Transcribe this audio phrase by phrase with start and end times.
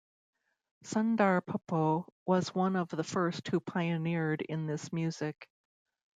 [0.83, 5.47] Sundar Popo was one of the first who pioneered in this music.